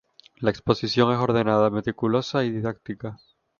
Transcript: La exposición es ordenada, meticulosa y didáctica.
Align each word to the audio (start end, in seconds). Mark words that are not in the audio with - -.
La 0.37 0.49
exposición 0.49 1.13
es 1.13 1.19
ordenada, 1.19 1.69
meticulosa 1.69 2.43
y 2.43 2.49
didáctica. 2.49 3.19